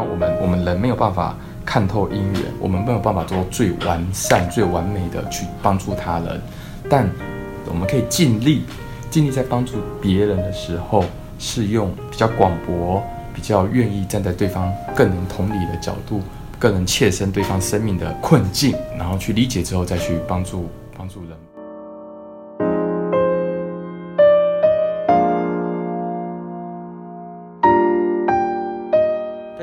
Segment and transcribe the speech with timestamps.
[0.00, 6.40] 我们我们人没有办法看透因缘，我们没有办法做最完善、最完美的去帮助他人，
[6.88, 7.08] 但
[7.66, 8.62] 我们可以尽力，
[9.10, 11.04] 尽力在帮助别人的时候，
[11.38, 13.02] 是用比较广博、
[13.34, 16.20] 比较愿意站在对方更能同理的角度，
[16.58, 21.49] 更能切身对方生命的困境，然后去理解之后再去帮助帮助人。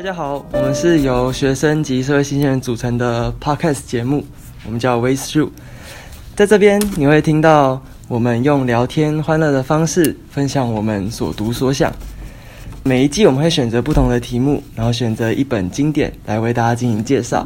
[0.07, 4.23] 大家好，我们是由学生及社会新鲜人组成的 podcast 节目，
[4.65, 5.49] 我们叫 Way Through。
[6.33, 11.91] 在这边你会听到我们用聊天欢乐的方式分享我们所读所想。
[12.83, 17.45] 每一季我们会选择不同的题目，然后选择一本经典来为大家进行介绍。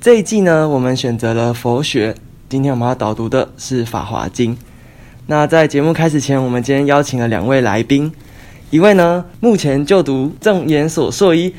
[0.00, 2.14] 这一季呢，我们选择了佛学，
[2.48, 4.54] 今天我们要导读的是《法华经》。
[5.26, 8.12] 那在节目开始前，我们今天邀请了两位来宾。
[8.70, 11.54] 一位呢，目前就读正研所硕一，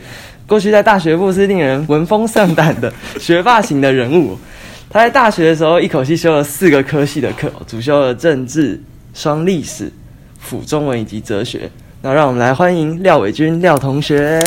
[0.46, 4.38] 过去在大学部是令人闻风丧胆的学霸型的人物。
[4.92, 8.82] 他在大学的时候一口气修了四个科系的课，主修了政治、
[9.14, 9.92] 双历史、
[10.40, 11.70] 辅中文以及哲学。
[12.02, 14.44] 那让我们来欢迎廖伟军廖同学。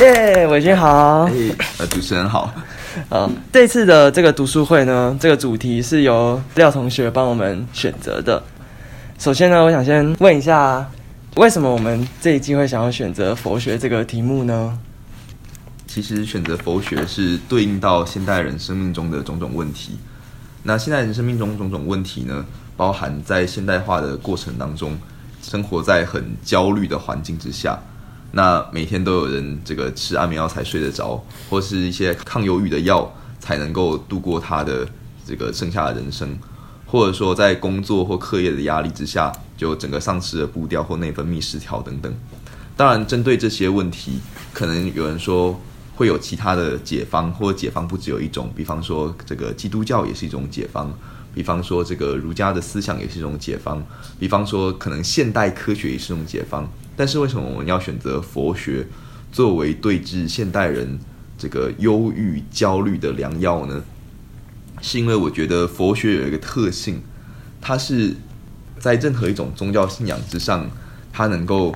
[0.00, 1.28] 耶，伟军好。
[1.90, 2.52] 主持人好。
[3.10, 8.42] 呃，这次的这个读书会呢，这个主题是由廖同学帮我们选择的。
[9.18, 10.84] 首先呢，我想先问一下。
[11.36, 14.76] 为什么我们这一季会想要选择佛学这个题目呢？
[15.86, 19.96] 其实选择佛学是对应到现代人生命中的种种问题。
[20.64, 22.44] 那现代人生命中种种问题呢，
[22.76, 24.98] 包含在现代化的过程当中，
[25.40, 27.78] 生活在很焦虑的环境之下。
[28.32, 34.86] 那每天都有人这个吃安眠药才睡得着，或是一些抗忧郁的药才能够度过他的
[35.24, 36.36] 这个剩下的人生。
[36.90, 42.12] 或者说，在工作或课业的压力之下，就整个丧失了步调或内分泌失调等等。
[42.76, 44.18] 当然，针对这些问题，
[44.52, 45.60] 可能有人说
[45.94, 48.50] 会有其他的解方，或者解方不只有一种。
[48.56, 50.88] 比方说，这个基督教也是一种解方；
[51.32, 53.78] 比方说，这个儒家的思想也是一种解方；
[54.18, 56.68] 比方说，可能现代科学也是一种解方。
[56.96, 58.84] 但是，为什么我们要选择佛学
[59.30, 60.98] 作为对治现代人
[61.38, 63.80] 这个忧郁、焦虑的良药呢？
[64.82, 67.02] 是因为我觉得佛学有一个特性，
[67.60, 68.14] 它是
[68.78, 70.70] 在任何一种宗教信仰之上，
[71.12, 71.74] 它能够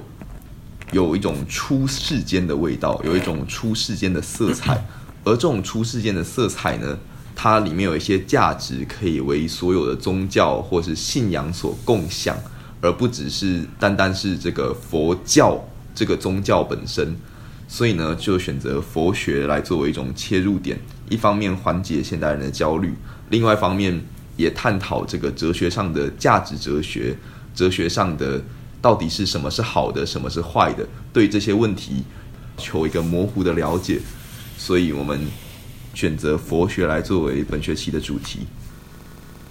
[0.92, 4.84] 有一种出世间的味道，有一种出世间的色彩。
[5.25, 6.98] 而这种出世间的色彩呢，
[7.34, 12.37] 它里面有一些价值可以为所有的宗教或是信仰所共享，
[12.81, 15.62] 而不只是单单是这个佛教
[15.94, 17.16] 这个宗教本身。
[17.66, 20.78] 所以呢，就选择佛学来作为一种切入点。
[21.10, 22.94] 一方面缓解现代人的焦虑，
[23.28, 24.00] 另外一方面
[24.37, 27.15] 也探讨这个哲学上的价值哲学，
[27.54, 28.41] 哲学上的
[28.81, 32.03] 到底是什么是好的，什么是坏的，对这些问题
[32.56, 34.00] 求一个模糊的了解。
[34.56, 35.20] 所以我们
[35.93, 38.47] 选择佛学来作为本学期的主题。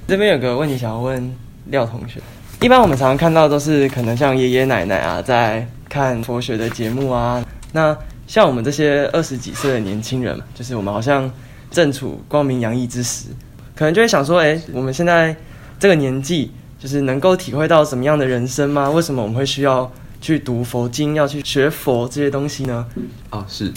[0.07, 1.35] 这边有个问题想要问
[1.67, 2.19] 廖同学，
[2.61, 7.95] 一般我们常常看到都是可能像爷爷奶奶啊在看佛学的节目啊，那。
[8.33, 11.31] 像我们这些二十几岁的年轻人，就是我们好像
[11.69, 13.27] 正处光明洋溢之时，
[13.75, 15.35] 可能就会想说：，哎，我们现在
[15.79, 16.49] 这个年纪，
[16.79, 18.89] 就是能够体会到什么样的人生吗？
[18.89, 22.87] 为什么我们会需要去读佛经，要去学佛这些东西呢？
[23.29, 23.71] 哦，是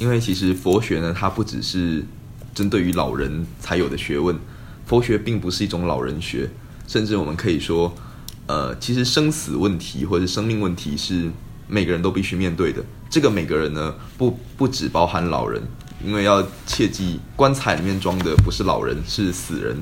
[0.00, 2.04] 因为其实佛学呢，它不只是
[2.52, 4.36] 针对于老人才有的学问，
[4.86, 6.50] 佛学并不是一种老人学，
[6.88, 7.94] 甚至我们可以说，
[8.48, 11.30] 呃，其实生死问题或者生命问题是。
[11.70, 15.62] 每个人都必须面对的，这个每个人呢，不不只包含老人，
[16.04, 19.80] 因为要切记，棺材里面装的不是老人，是死人，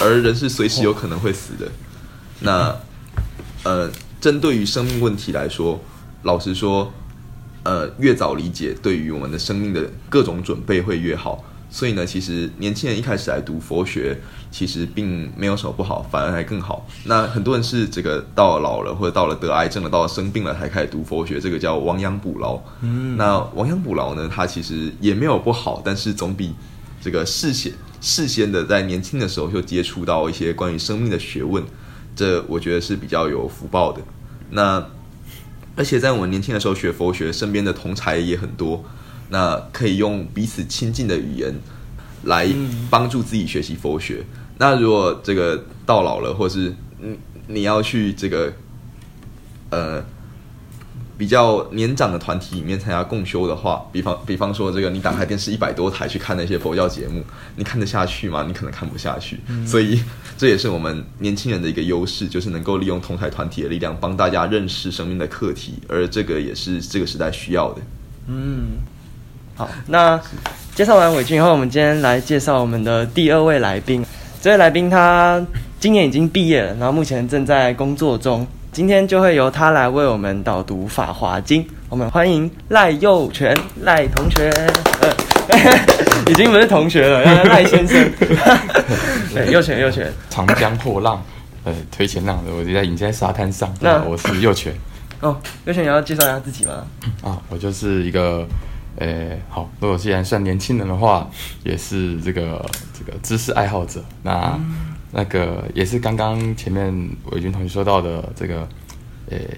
[0.00, 1.70] 而人是随时有可能会死的。
[2.40, 2.74] 那，
[3.64, 3.90] 呃，
[4.20, 5.78] 针对于生命问题来说，
[6.22, 6.90] 老实说，
[7.64, 11.44] 呃，越早理解，对于我们的生命的各种准备会越好。
[11.70, 14.18] 所以呢，其实年轻人一开始来读佛学，
[14.50, 16.86] 其实并没有什么不好，反而还更好。
[17.04, 22.58] 那很多人是这个到老了或者到了得癌症了，到了生病了才开始读佛学，这个叫亡羊补牢。
[22.80, 26.54] 嗯，那亡羊补牢呢，它其实也没有不好，但是总比
[27.02, 31.62] 这个事先事先的在年轻的时候就接触到一些关于生命的学问，
[32.16, 34.00] 这我觉得是比较有福报的。
[34.50, 34.82] 那
[35.76, 38.82] 而且在我们年轻的时候学佛学，身边的同才也很多。
[39.28, 41.54] 那可以用彼此亲近的语言
[42.24, 42.48] 来
[42.90, 44.24] 帮助自己学习佛学。
[44.58, 47.16] 那如果这个到老了，或是嗯
[47.46, 48.52] 你要去这个
[49.70, 50.04] 呃
[51.16, 57.24] 比较年长的团体里面参加共修的话，比方比方说这个你打开电视一百多台去看那些佛教节目，
[57.56, 58.44] 你看得下去吗？
[58.46, 59.40] 你可能看不下去。
[59.66, 60.00] 所以
[60.36, 67.82] 这也是我们年轻人的一个优势，就是能够利用同台团体的力量帮大家认识生命的课题，而这个也是这个时代需要的。
[68.28, 68.78] 嗯，
[69.58, 70.20] 好，那
[70.72, 74.06] 介绍完伟俊以后，我们今天来介绍我们的第二位来宾。
[74.40, 75.44] 这位来宾他
[75.80, 78.46] 今年已经毕业了，然后目前正在工作中。
[78.70, 81.64] 今天就会由他来为我们导读《法华经》。
[81.88, 83.52] 我们欢迎赖佑全
[83.82, 84.48] 赖同学，
[86.30, 88.08] 已经不是同学了，赖先生。
[89.34, 91.20] 对，佑全佑全，长江破浪，
[91.64, 93.74] 呃，推前浪的，我就在迎在沙滩上。
[93.80, 94.72] 那我是佑全。
[95.18, 96.86] 哦，佑全，你要介绍一下自己吗？
[97.24, 98.46] 啊，我就是一个，
[98.98, 101.30] 呃，好，如果既然算年轻人的话，
[101.62, 104.04] 也是这个这个知识爱好者。
[104.24, 104.58] 那
[105.12, 106.92] 那个也是刚刚前面
[107.30, 108.68] 伟军同学说到的这个，
[109.30, 109.48] 诶，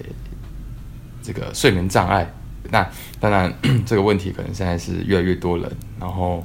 [1.22, 2.31] 这个睡眠障碍。
[2.70, 2.87] 那
[3.19, 3.52] 当然
[3.87, 6.44] 这个问题可能现在是越来越多人，然后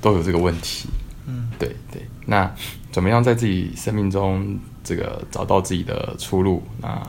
[0.00, 0.88] 都有这个问题。
[1.26, 2.02] 嗯，对对。
[2.26, 2.52] 那
[2.90, 6.62] 怎么样在自己生命中这个找到自己的出路？
[6.80, 7.00] 那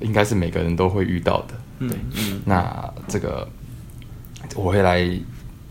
[0.00, 1.54] 应该是每个人都会遇到的。
[1.88, 1.98] 对，
[2.44, 3.48] 那这个
[4.54, 5.08] 我会来。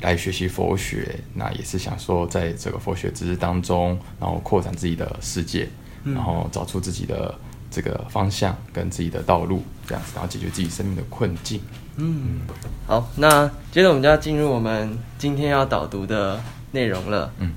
[0.01, 5.69] 来学习佛学，那也是想说，在这个佛学知识当中，然后扩展自己的世界，
[6.03, 7.35] 然后找出自己的
[7.69, 11.61] 这个方向跟自己的道路，这样子，然后解决自己生命的困境。
[11.97, 12.39] 嗯，
[12.87, 16.41] 好，那接着我们就要进入我们今天要导读的
[16.71, 17.31] 内容了。
[17.37, 17.51] 嗯，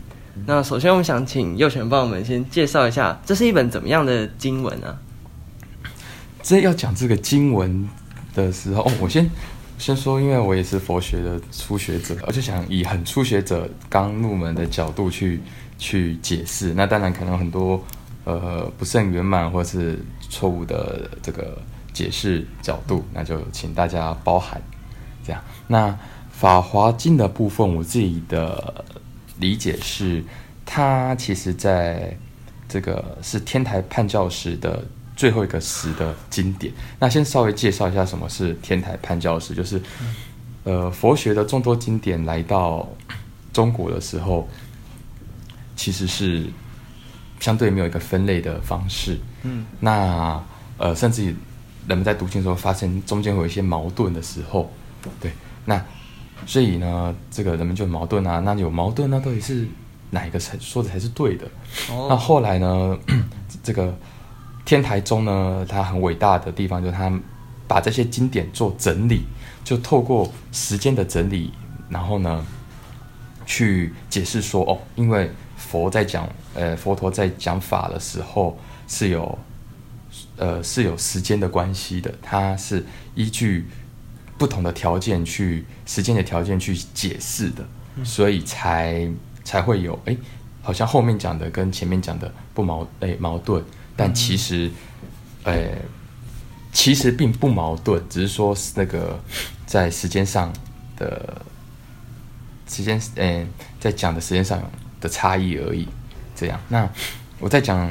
[0.44, 4.94] 那首先我们想请右权帮我们先介绍一下，这是一本怎么样的经文啊？
[6.42, 7.88] 这要讲这个经文
[8.34, 9.30] 的时候，哦，我先。
[9.76, 15.40] 先说，因为我也是佛学的初学者，我就想以很初学者刚入门的角度去
[15.78, 16.72] 去解释。
[16.72, 17.82] 那当然可能很多
[18.24, 19.98] 呃不甚圆满或是
[20.30, 21.58] 错误的这个
[21.92, 24.62] 解释角度，那就请大家包涵。
[25.22, 25.88] 这样，那
[26.30, 28.84] 《法华经》的部分，我自己的
[29.38, 30.24] 理解是，
[30.64, 32.16] 它其实在
[32.68, 34.82] 这个是天台判教时的。
[35.16, 39.80] 最后一个十的经典，那先稍微介绍一下什么是天台判教史，就是，
[40.64, 42.88] 呃，佛学的众多经典来到
[43.52, 44.48] 中国的时候，
[45.76, 46.44] 其实是
[47.38, 50.42] 相对没有一个分类的方式，嗯，那
[50.78, 51.26] 呃，甚至
[51.86, 54.68] 人们在读经的时候，发现中间会有一些矛盾的时候，
[55.20, 55.30] 对，
[55.64, 55.80] 那
[56.44, 59.68] 所以呢，这个人们就矛盾啊，那有矛盾，那到底是
[60.10, 61.46] 哪一个才说的才是对的？
[62.08, 62.98] 那后来呢，
[63.62, 63.96] 这个。
[64.64, 67.12] 天台宗呢，它很伟大的地方就是它
[67.68, 69.24] 把这些经典做整理，
[69.62, 71.52] 就透过时间的整理，
[71.88, 72.44] 然后呢，
[73.44, 78.58] 去解释说哦，因为佛在讲，呃，佛陀在讲法的时候
[78.88, 79.38] 是有，
[80.36, 82.84] 呃，是有时间的关系的，它是
[83.14, 83.66] 依据
[84.38, 87.64] 不同的条件去时间的条件去解释的，
[88.02, 89.10] 所以才
[89.42, 90.16] 才会有，哎，
[90.62, 93.62] 好像后面讲的跟前面讲的不矛，哎，矛盾。
[93.96, 94.68] 但其实，
[95.44, 95.54] 呃，
[96.72, 99.16] 其实并不矛盾，只是说那个
[99.66, 100.52] 在时间上
[100.96, 101.40] 的
[102.66, 103.46] 时间，嗯，
[103.78, 104.60] 在讲的时间上
[105.00, 105.86] 的差异而已。
[106.34, 106.90] 这样，那
[107.38, 107.88] 我再讲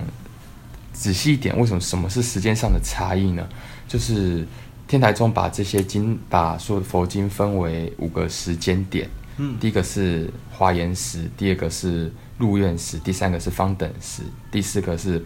[0.92, 3.48] 仔细一点，为什么什么是时间上的差异呢？
[3.88, 4.46] 就是
[4.86, 9.10] 天台宗把这些经，把所有的佛经分为五个时间点。
[9.38, 15.26] 嗯，第一个是华严时，第二个是入院时，第三个是方等时，第四个是。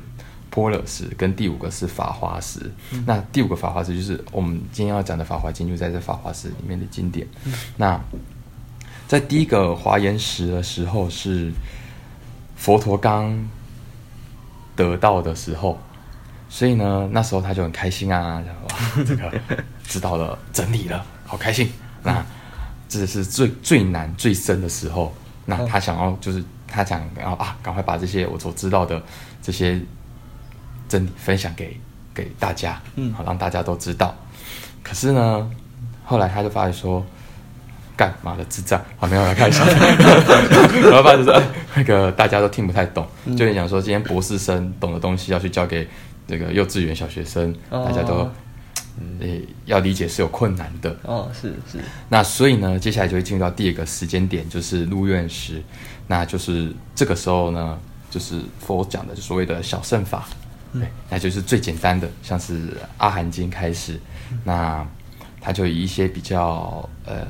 [0.57, 2.59] 波勒时跟第五个是法华时，
[3.05, 7.27] 那第五个法华时就是我们今天要讲的法华经，就在这法华时里面的经典。
[7.75, 8.01] 那
[9.07, 11.51] 在第一个华严时的时候，是
[12.55, 13.37] 佛陀刚
[14.75, 15.77] 得到的时候，
[16.49, 19.31] 所以呢，那时候他就很开心啊，哇， 这个
[19.83, 21.71] 知道了，整理了，好开心。
[22.01, 22.25] 那
[22.89, 25.13] 这是最最难最深的时候，
[25.45, 28.99] 那他想要就是他想要啊，赶快把这些我所知道的
[29.39, 29.79] 这些。
[30.87, 31.79] 真理分享给
[32.13, 34.15] 给大家，嗯，好让大家都知道。
[34.83, 35.49] 可是呢，
[36.03, 37.05] 后来他就发现说，
[37.95, 41.41] 干嘛的智障，好没有来看一下， 然后发现说，
[41.75, 45.87] 那个大家都听不太懂，就讲说今天博士生懂的东西要去教给
[46.27, 48.29] 这个幼稚园小学生，大家都，
[49.19, 49.27] 呃，
[49.65, 50.95] 要理解是有困难的。
[51.03, 51.79] 哦，是是。
[52.07, 55.61] 那所以呢，接下来就会进入到第二个时间点，就是入院时，
[56.07, 57.77] 那就是这个时候呢，
[58.09, 60.27] 就是佛讲的所谓的小圣法。
[60.73, 62.53] 对，那就是最简单的，像是
[62.97, 63.99] 《阿含经》开始，
[64.43, 64.85] 那
[65.39, 67.25] 它就以一些比较呃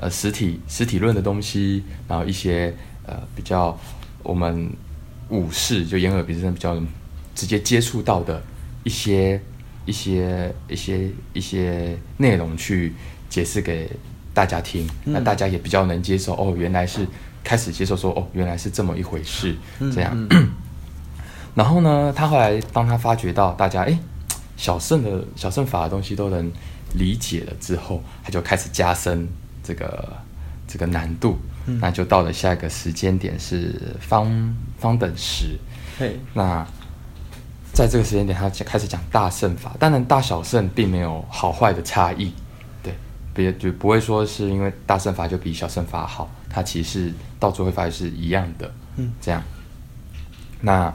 [0.00, 2.74] 呃实体实体论的东西，然后一些
[3.06, 3.78] 呃比较
[4.22, 4.70] 我们
[5.28, 6.80] 武士就眼耳鼻舌比较
[7.34, 8.42] 直接接触到的
[8.84, 9.40] 一些
[9.84, 12.94] 一些一些一些内容去
[13.28, 13.90] 解释给
[14.32, 17.06] 大家听，那大家也比较能接受哦，原来是
[17.44, 19.54] 开始接受说哦，原来是这么一回事，
[19.94, 20.16] 这样。
[21.54, 23.98] 然后呢，他后来当他发觉到大家哎，
[24.56, 26.50] 小圣的小圣法的东西都能
[26.94, 29.28] 理解了之后，他就开始加深
[29.62, 30.08] 这个
[30.66, 31.38] 这个难度。
[31.64, 35.56] 嗯那就到了下一个时间点是方方等时。
[35.96, 36.66] 嘿，那
[37.72, 39.72] 在这个时间点，他就开始讲大圣法。
[39.78, 42.32] 当然，大小圣并没有好坏的差异，
[42.82, 42.92] 对，
[43.32, 48.68] 别就不会说是因为大圣法就比小圣法好，它其实到最后会发现是一样的。
[48.96, 49.40] 嗯，这样。
[50.60, 50.92] 那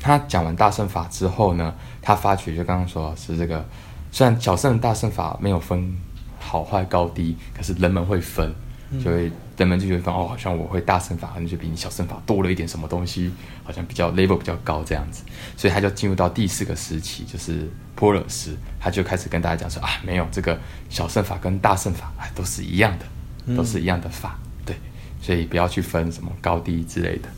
[0.00, 3.64] 他讲完大圣法之后呢，他发觉就刚刚说是这个，
[4.10, 5.96] 虽然小圣大圣法没有分
[6.38, 8.54] 好坏高低，可是人们会分，
[9.02, 15.24] 就会人们就觉得哦，好像我会大圣法，可能就比你小圣法多了一点什么东西，好像比较 level 比较高这样子，
[15.56, 24.76] 所以他就进入到第四个时期，就是波勒斯，他就开始跟大家讲说啊，没有这个小圣法跟大圣法啊都是一样的，都是一样的法，对，
[25.20, 27.28] 所以不要去分什么高低之类的。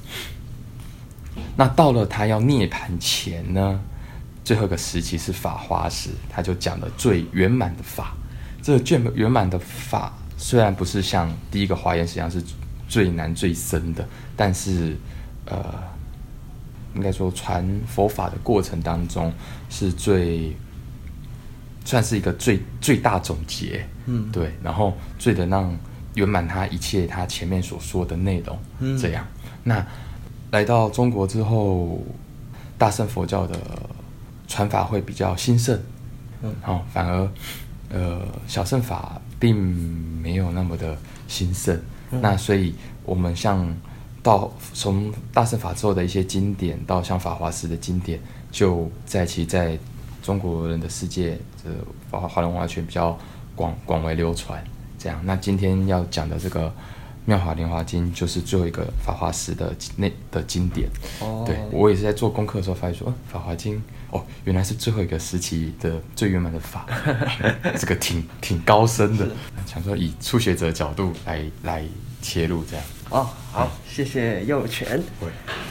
[1.57, 3.81] 那到了他要涅槃前呢，
[4.45, 8.15] 最后一个时期是法华时，他就讲了最圆满的法。
[8.63, 12.43] 这个最圆满的法虽然不是像第一个华严实际上是
[12.89, 14.97] 最难最深的，但是
[15.45, 15.65] 呃，
[16.95, 19.33] 应该说传佛法的过程当中
[19.71, 20.57] 是最
[21.85, 25.79] 算是一个最最大总结，嗯对，然后最能让
[26.15, 29.25] 圆满他一切他前面所说的内容，嗯这样。
[29.63, 29.87] 那
[30.51, 32.01] 来到中国之后，
[32.79, 33.59] 大乘佛教的
[34.47, 35.79] 传法会比较兴盛，
[36.43, 37.29] 嗯哦，反而
[37.91, 41.75] 呃小乘法并没有那么的兴盛。
[42.11, 42.75] 嗯那所以
[43.05, 43.67] 我们像
[44.23, 49.77] 到从大乘法之后的一些经典，到像法华寺的经典，就在其在
[50.23, 51.71] 中国人的世界，这
[52.11, 53.19] 华华人文化圈比较
[53.57, 54.63] 广广为流传。
[54.99, 56.69] 这样，那今天要讲的这个
[57.27, 60.89] 《妙法莲华经》就是最后一个法华寺的那的经典。
[61.21, 63.75] 哦对我也是在做功课的时候发现说，哦，《法华经》
[64.11, 66.87] 哦，原来是最后一个时期的最圆满的法，
[67.77, 69.29] 这个挺挺高深的。
[69.67, 71.85] 想说以初学者的角度来来
[72.23, 72.85] 切入这样。
[73.11, 75.03] 哦，好，谢谢幼全。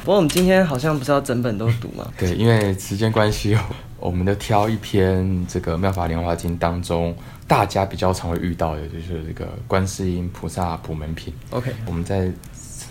[0.05, 2.07] 对不过我们今天好像不是要整本都读吗？
[2.15, 3.57] 对，因为时间关系，
[3.99, 7.15] 我们就挑一篇这个《妙法莲华经》当中
[7.47, 11.33] 大家比较常会遇到的，就是这个观世音菩萨普门品。
[11.49, 12.31] OK 我们在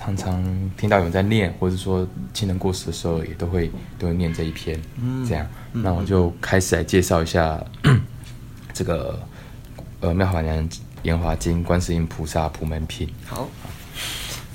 [0.00, 0.42] 常常
[0.76, 4.76] 听到有人在念，或者说亲人过世的时候，也都会都会念这一篇。
[5.00, 7.64] 嗯这样，那我就开始来介绍一下
[8.75, 9.16] 这个
[10.00, 10.68] 呃《妙法莲
[11.04, 13.09] 莲华经》观世音菩萨普门品。
[13.25, 13.49] 好，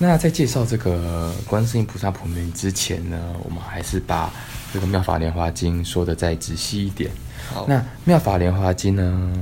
[0.01, 4.31] 那在介绍这个观世音菩萨普门之前呢，我们还是把
[4.73, 7.11] 这个《妙法莲华经》说的再仔细一点。
[7.53, 9.33] 好，那《妙法莲华经》呢，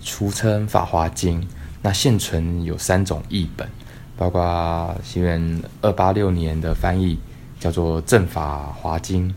[0.00, 1.42] 俗称《法华经》，
[1.82, 3.68] 那现存有三种译本，
[4.16, 7.18] 包括西元二八六年的翻译
[7.58, 9.28] 叫做《正法华经》，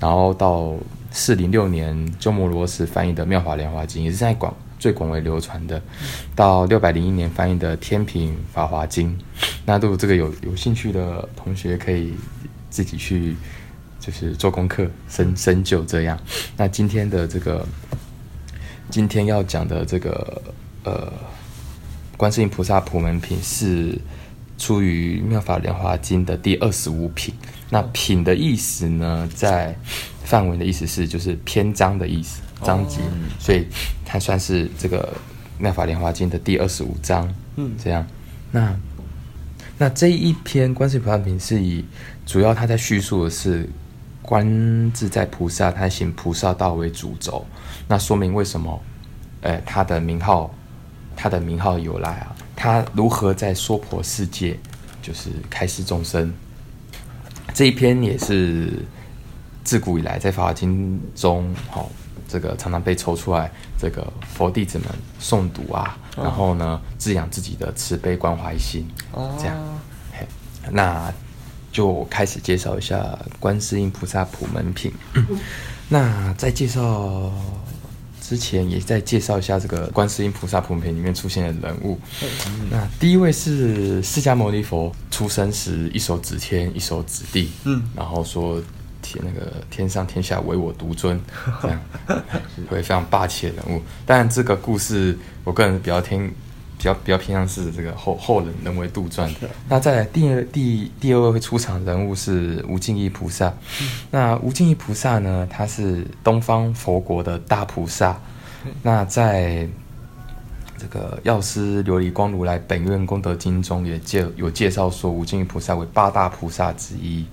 [0.00, 0.74] 然后到
[1.12, 5.82] 四零六年鸠摩罗什翻译的《妙法莲华经》，也是在广最广为流传的，
[6.34, 9.10] 到六百零一年翻译的《天平法华经》。
[9.66, 12.14] 那如果这个有有兴趣的同学，可以
[12.70, 13.34] 自己去
[13.98, 16.18] 就是做功课、深深究这样。
[16.56, 17.66] 那今天的这个，
[18.88, 20.42] 今天要讲的这个
[20.84, 21.12] 呃，
[22.16, 23.98] 观世音菩萨普门品是
[24.56, 27.34] 出于《妙法莲华经》的第二十五品。
[27.70, 29.76] 那品的意思呢，在
[30.24, 33.00] 梵文的意思是就是篇章的意思，章节，
[33.38, 33.66] 所以
[34.04, 35.16] 它算是这个
[35.62, 37.32] 《妙法莲华经》的第二十五章。
[37.56, 37.74] 嗯。
[37.82, 38.06] 这样，
[38.50, 38.76] 那
[39.76, 41.84] 那这一篇观世音菩萨品是以
[42.26, 43.68] 主要他在叙述的是
[44.22, 47.46] 观自在菩萨他行菩萨道为主轴，
[47.86, 48.82] 那说明为什么，
[49.40, 50.52] 呃，他的名号，
[51.16, 54.58] 他的名号由来啊，他如何在娑婆世界
[55.00, 56.32] 就是开示众生，
[57.54, 58.84] 这一篇也是
[59.64, 61.90] 自古以来在《法华经》中，好、
[62.28, 64.88] 这个常常被抽出来，这个佛弟子们
[65.20, 69.56] 诵读啊，然后呢，滋养自己的慈悲关怀心，哦，这样。
[70.12, 70.26] 嘿
[70.70, 71.12] 那
[71.72, 74.92] 就开始介绍一下观世音菩萨普门品。
[75.88, 77.32] 那在介绍
[78.20, 81.98] 之前，也再介绍一下这个观世音菩萨普门品里面出现的人物。
[82.70, 87.82] 那第一位是释迦牟尼佛出生时一手指天，一手指地，嗯。
[87.96, 88.60] 然后说
[89.14, 91.20] 天那个天上天下唯我独尊，
[91.62, 91.80] 这样
[92.54, 93.80] 是会非常霸气的人物。
[94.04, 96.28] 当然，这个故事我个人比较偏
[96.76, 99.48] 比较比较偏向是这个后后人人为杜撰的。
[99.68, 103.52] 那再来第二第第二位会出场的人物是无尽意菩萨。
[104.10, 108.20] 那无尽意菩萨呢，他是东方佛国的大菩萨。
[108.82, 109.66] 那在
[110.78, 117.26] 这个药师琉璃光如来本愿功德经中也介有介绍说，无尽意菩萨为八大菩萨之一。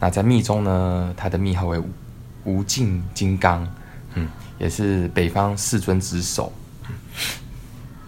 [0.00, 1.88] 那在密中呢，他的密号为无
[2.44, 3.66] 无尽金刚，
[4.14, 4.28] 嗯，
[4.58, 6.52] 也是北方世尊之首。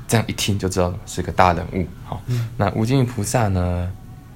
[0.09, 1.87] 这样一听就知道是个大人物。
[2.05, 2.21] 好，
[2.57, 3.91] 那无尽意菩萨呢，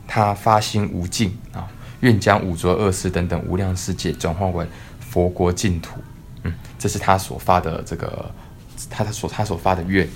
[0.07, 1.67] 他发心无尽啊，
[2.01, 4.65] 愿将五浊恶世等等无量世界转化为
[5.01, 5.99] 佛国净土。
[6.45, 8.31] 嗯，这是他所发的这个，
[8.89, 10.09] 他他所他所发的愿。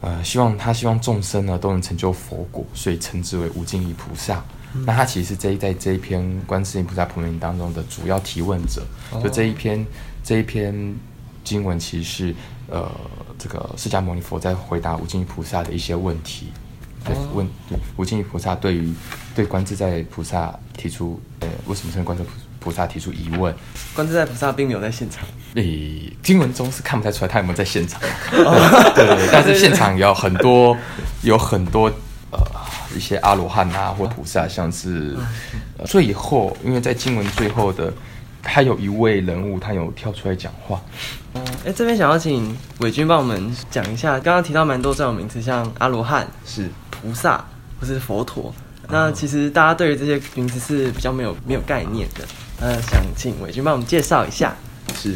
[0.00, 4.44] 呃，希望他希望众生呢都能成就佛果，所以称之为无尽意菩萨。
[4.84, 8.86] 那他其实是这一在这一篇观世音菩萨普门当中的主要提问者。
[9.22, 9.84] 就这一篇
[10.22, 10.94] 这一篇
[11.42, 12.34] 经文，其实是
[12.68, 12.90] 呃
[13.38, 16.48] 这个释迦牟尼佛在回答无尽意菩萨的一些问题。
[17.04, 17.48] 对，问
[17.96, 18.92] 无尽意菩萨对于
[19.34, 22.30] 对观自在菩萨提出呃为什么称观自在
[22.66, 23.54] 菩萨提出疑问？
[23.94, 25.22] 观自在菩萨并没有在现场。
[25.54, 28.00] 诶，经文中是看不太出来他有没有在现场。
[28.32, 30.76] 对对对，但是现场有很多
[31.22, 31.86] 有很多
[32.32, 32.40] 呃
[32.96, 35.16] 一些阿罗汉啊或菩萨，像是
[35.84, 37.92] 最后，因为在经文最后的，
[38.42, 40.82] 他有一位人物，他有跳出来讲话。
[41.34, 47.44] 哦，哎，这边想要请伟军帮我们讲一下，刚刚提到蛮多这种名词，像阿罗汉、是菩萨
[47.80, 48.52] 或是佛陀。
[48.88, 52.24] 那其实大家对于这些名词是比较没有没有概念的。
[52.60, 54.56] 那想请伟君帮我们介绍一下。
[54.94, 55.14] 是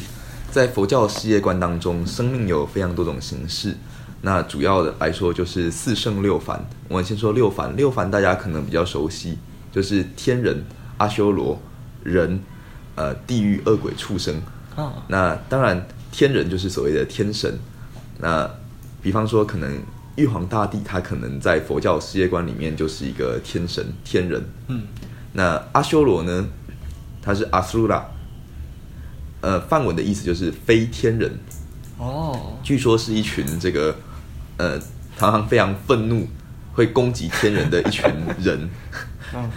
[0.51, 3.77] 在佛教世界观当中，生命有非常多种形式。
[4.23, 6.63] 那主要的来说就是四圣六凡。
[6.89, 9.39] 我们先说六凡，六凡大家可能比较熟悉，
[9.73, 10.63] 就是天人、
[10.99, 11.59] 阿修罗、
[12.03, 12.43] 人、
[12.97, 14.43] 呃地狱、恶鬼、畜生。
[14.77, 17.59] 哦，那当然，天人就是所谓的天神。
[18.19, 18.49] 那
[19.01, 19.81] 比方说，可能
[20.17, 24.45] 玉皇大帝他可能在佛教世界观里面就是一个天神、天人。
[24.69, 24.83] 嗯，
[25.33, 26.47] 那阿修罗呢，
[27.23, 28.05] 他是阿苏拉，
[29.41, 31.39] 呃，梵文的意思就是非天人。
[31.99, 33.95] 哦，据说是一群这个
[34.57, 34.79] 呃，
[35.19, 36.27] 常常非常愤怒，
[36.73, 38.05] 会攻击天人的一群
[38.39, 38.71] 人。
[39.35, 39.51] 嗯，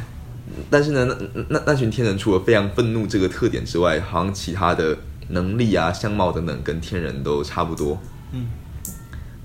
[0.70, 4.98] 但是呢，那那那群天人除了非常愤怒这个特点之外，好像其他的
[5.30, 7.98] 能力啊、相貌等等跟天人都差不多。
[8.34, 8.48] 嗯，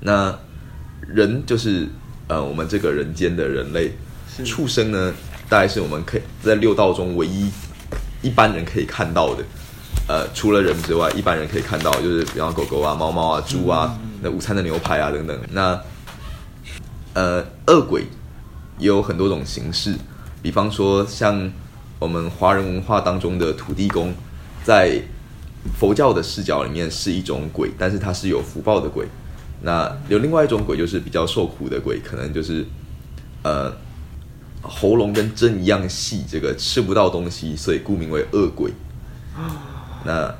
[0.00, 0.36] 那
[1.06, 1.88] 人就是
[2.26, 3.92] 呃我们这个人间的人类，
[4.44, 5.14] 畜生呢，
[5.48, 7.48] 大概是我们可以在六道中唯一
[8.22, 9.44] 一般人可以看到的。
[10.06, 15.38] 呃，除了人之外，一般人可以看到，就是比方狗狗啊、猫猫啊、猪啊，那午餐的牛排啊等等。
[15.50, 15.78] 那
[17.12, 18.04] 呃，恶鬼
[18.78, 19.94] 也有很多种形式，
[20.40, 21.52] 比方说像
[21.98, 24.14] 我们华人文化当中的土地公，
[24.64, 24.98] 在
[25.78, 29.06] 佛教的视角里面是一种鬼，但是它是有福报的鬼。
[29.60, 32.64] 那有另外一种鬼，就是比较受苦的鬼，可能就是
[33.42, 33.70] 呃
[34.62, 38.72] 喉咙跟针一样细，这个吃不到东西，所以故名为恶鬼。
[40.04, 40.34] 那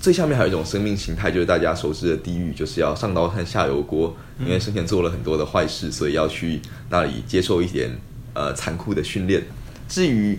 [0.00, 7.90] 最下面还有一种生命形态，就是大家熟知的地狱，就是要上刀山下油锅，因为生前做了很多的坏事，所以要去那里接受一点
[8.32, 9.44] 呃残酷的训练。
[9.88, 10.38] 至于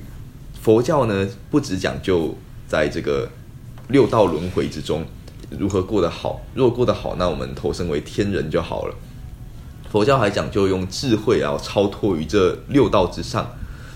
[0.61, 2.35] 佛教呢，不只讲究
[2.67, 3.29] 在这个
[3.89, 5.05] 六道轮回之中
[5.51, 8.95] 如何过得好，如果过得好，那我们投生为天人就好了。
[9.91, 13.49] 佛教还讲究用智慧啊超脱于这六道之上，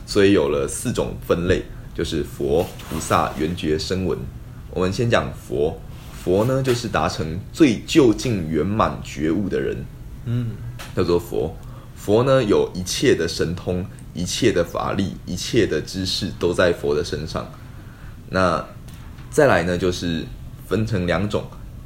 [0.05, 4.17] 所以有了四种分类，就是佛、菩萨、缘觉、声闻。
[4.71, 5.79] 我们先讲佛，
[6.23, 9.85] 佛呢就是达成最究竟圆满觉悟的人，
[10.25, 10.47] 嗯，
[10.95, 11.55] 叫做佛。
[11.95, 17.47] 佛呢有一切的神通、一切的法力、一切的知识都在佛的身上。
[18.29, 18.65] 那
[19.29, 20.25] 再来呢，就是
[20.67, 21.43] 分成两种，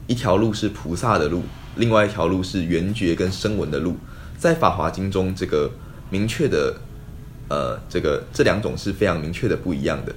[0.07, 1.43] 一条路是菩萨的路，
[1.77, 3.97] 另外一条路是圆觉跟声闻的路。
[4.37, 5.71] 在《法华经》中，这个
[6.09, 6.75] 明确的，
[7.49, 10.13] 呃，这个这两种是非常明确的不一样的。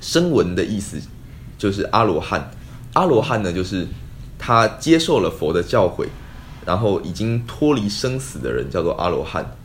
[0.00, 1.00] 声闻的意思
[1.58, 2.50] 就是阿罗汉，
[2.94, 3.86] 阿罗汉呢就是
[4.38, 6.06] 他接受了佛的教诲，
[6.64, 9.56] 然后已经脱离生死的人叫做阿罗汉。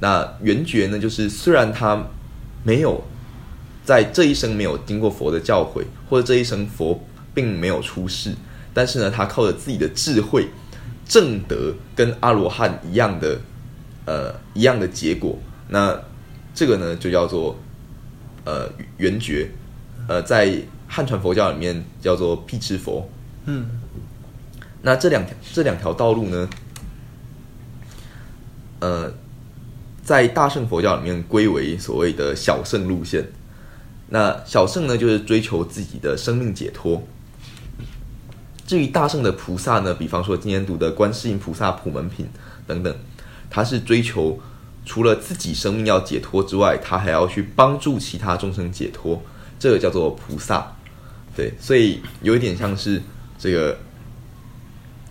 [0.00, 2.06] 那圆觉呢，就是虽然他
[2.64, 3.02] 没有
[3.84, 7.00] 在这一生没有经过佛的教诲，或者这一生佛
[7.34, 8.34] 并没有出世，
[8.74, 10.48] 但是呢，他靠着自己的智慧
[11.06, 13.40] 正得跟阿罗汉一样的
[14.06, 15.38] 呃一样的结果。
[15.68, 16.00] 那
[16.54, 17.58] 这个呢，就叫做
[18.44, 19.50] 呃圆觉，
[20.08, 20.56] 呃，在
[20.88, 23.08] 汉传佛教里面叫做辟支佛。
[23.46, 23.66] 嗯，
[24.82, 26.48] 那这两条这两条道路呢，
[28.80, 29.12] 呃，
[30.02, 33.26] 在大乘佛教里面归为所谓的小乘路线。
[34.08, 37.02] 那小乘呢，就是追求自己的生命解脱。
[38.72, 42.26] 至于大圣的菩萨呢，比方说今天读的观世音菩萨普门品
[42.66, 42.96] 等等，
[43.50, 44.40] 他是追求
[44.86, 49.22] 除了自己生命要解脱之外，他还要去帮助其他众生解脱，
[49.58, 50.74] 这个叫做菩萨。
[51.36, 53.02] 对，所以有一点像是
[53.38, 53.76] 这个，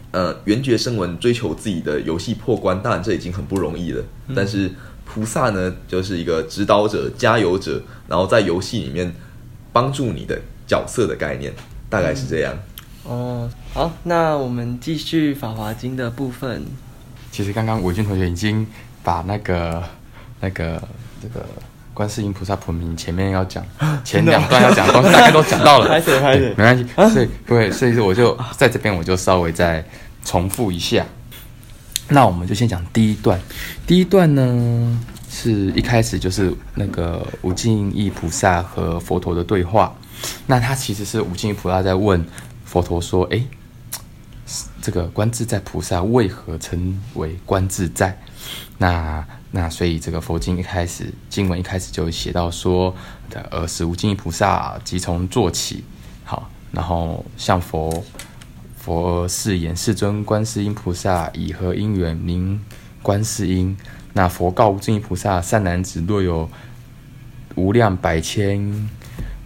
[0.10, 4.04] 呃，圆觉声闻追求自己的游戏破关，当然这已经很不容易了。
[4.36, 4.71] 但是
[5.06, 9.13] 菩萨呢，就是一个指导者、加油者，然后在游戏里面
[9.71, 11.54] 帮助你的角色的概念，
[11.91, 12.58] 大概是这样。
[13.04, 16.64] 哦，好，那我们继续《法华经》的部分。
[17.32, 18.66] 其实刚刚伟俊同学已经
[19.04, 19.84] 把那个
[20.40, 20.82] 那个
[21.22, 21.46] 这个
[21.94, 23.66] 观世音菩萨普明前面要讲
[24.04, 29.84] 前两段要讲的东西大概都讲到了，拍手拍手对没关系，所以不会，所以我就在这边我就稍微再
[30.24, 31.06] 重复一下。
[32.10, 33.40] 那我们就先讲第一段，
[33.88, 39.96] 第一段呢是一开始就是那个无尽意菩萨和佛陀的对话。
[40.46, 42.24] 那他其实是无尽意菩萨在问
[42.72, 43.46] 佛陀说：“诶，
[44.82, 48.18] 这个观自在菩萨为何称为观自在？”
[48.80, 52.96] 那那所以这个佛经一开始经文一开始就写到说
[53.30, 55.84] ：“的尔时无尽意菩萨即从坐起，
[56.24, 58.02] 好，然后向佛。”
[58.80, 62.64] 佛誓言：“世尊，观世音菩萨以何因缘名
[63.04, 63.78] 观世音？”
[64.14, 66.50] 那佛告无尽意菩萨：“善男子，若有
[67.56, 68.90] 无量百千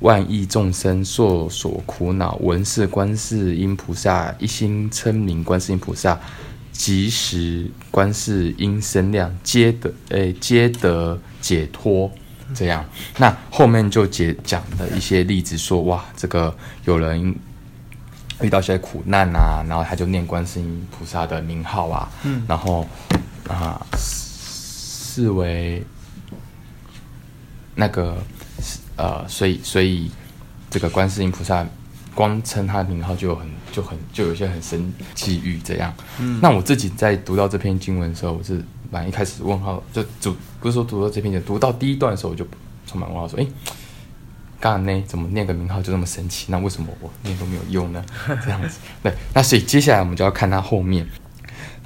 [0.05, 6.19] 万亿众生受所苦恼，闻是观世音菩萨一心称名观世音菩萨，
[6.71, 12.11] 即时观世音声量，皆得诶、皆得解脱。”
[12.53, 12.85] 这样，
[13.17, 17.35] 那后面就解讲的一些例子说，哇，这个有人
[18.43, 22.87] 遇到一些苦难啊，然后他就念观世音菩萨的名号啊，嗯然后
[23.47, 25.83] 啊视为
[27.73, 28.23] 那个
[28.95, 30.09] 呃，所以所以
[30.69, 31.65] 这个观世音菩萨
[32.13, 35.93] 光称他的名号就有很就很就有一些很深际遇这样。
[36.19, 42.47] 嗯那我自己在读到这篇经文的时候，我是蛮一开始问号，就读不是说读到这篇经，读到第一段的时候，我就
[42.87, 43.45] 充满问号，说，哎，
[44.59, 46.45] 刚才呢，怎么念个名号就那么神奇？
[46.49, 48.03] 那为什么我念都没有用呢？
[48.43, 49.13] 这样子，对。
[49.33, 51.05] 那所以接下来我们就要看他后面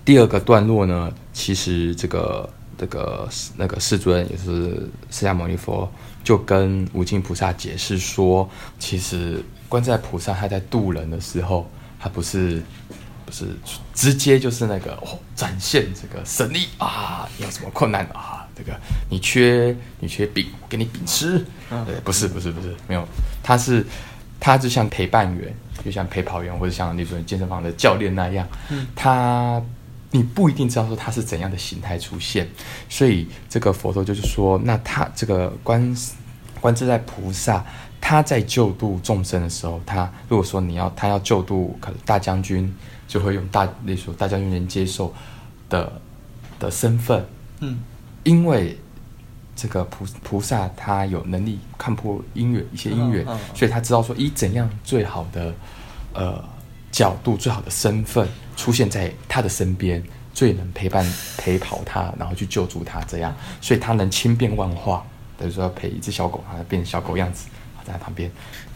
[0.06, 1.12] 第二个段落呢。
[1.32, 5.90] 其实这个这个那个世尊，也就是释迦牟尼佛，
[6.24, 12.62] 就跟无尽菩萨解释说，其实观自在菩萨他在渡人的时候，他不是
[13.26, 13.48] 不是
[13.94, 18.46] 直接就是那个、哦、展现这个神力啊，你有什么困难啊？
[18.56, 18.78] 这个
[19.10, 21.46] 你缺你缺饼，我给你饼吃。
[21.72, 23.08] 嗯对，不是不是不是，没有，
[23.42, 23.86] 他是
[24.40, 25.56] 他就像陪伴员，
[25.86, 29.62] 就像陪跑员或者像那种健身房的教练那样，嗯他
[30.12, 32.48] 你不一定知道说他是怎样的形态出现，
[32.90, 35.96] 所以这个佛陀就是说，那他这个观
[36.60, 37.66] 观自在菩萨。
[38.02, 42.74] 他在救度众生的时候，他如果说你要他要救度可能大将军，
[43.10, 45.14] 就会用大，例如说大将军能接受
[45.68, 46.02] 的
[46.58, 47.24] 的身份，
[47.60, 47.78] 嗯。
[48.24, 48.80] 因为
[49.54, 53.40] 这个菩菩萨他有能力看破因缘一些因缘，嗯嗯。
[53.54, 55.54] 所以他知道说以怎样最好的
[56.14, 56.42] 呃
[56.92, 61.06] 角度、最好的身份出现在他的身边，最能陪伴
[61.38, 65.06] 陪跑他，然后去救助他，这样，所以他能千变万化。
[65.38, 67.48] 等于说陪一只小狗，它变成小狗样子，
[67.86, 68.30] 在旁边。